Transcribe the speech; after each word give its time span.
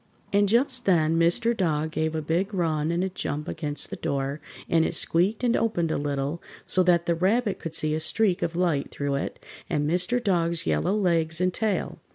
And 0.33 0.49
just 0.49 0.85
then 0.85 1.19
Mr. 1.19 1.55
Dog 1.55 1.91
gave 1.91 2.15
a 2.15 2.23
big 2.23 2.55
run 2.55 2.89
and 2.89 3.03
a 3.03 3.09
jump 3.09 3.47
against 3.47 3.91
the 3.91 3.95
door, 3.95 4.41
and 4.67 4.83
it 4.83 4.95
squeaked 4.95 5.43
and 5.43 5.55
opened 5.55 5.91
a 5.91 5.97
little, 5.99 6.41
so 6.65 6.81
that 6.81 7.05
the 7.05 7.13
Rabbit 7.13 7.59
could 7.59 7.75
see 7.75 7.93
a 7.93 7.99
streak 7.99 8.41
of 8.41 8.55
light 8.55 8.89
through 8.89 9.13
it 9.13 9.37
and 9.69 9.87
Mr. 9.87 10.17
Dog's 10.19 10.65
yellow 10.65 10.95
legs 10.95 11.39
and 11.39 11.53
tail. 11.53 11.99